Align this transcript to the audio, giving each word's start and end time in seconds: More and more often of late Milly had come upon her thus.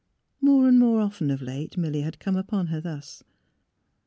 More 0.41 0.67
and 0.67 0.79
more 0.79 0.99
often 0.99 1.29
of 1.29 1.43
late 1.43 1.77
Milly 1.77 2.01
had 2.01 2.17
come 2.17 2.35
upon 2.35 2.65
her 2.73 2.81
thus. 2.81 3.23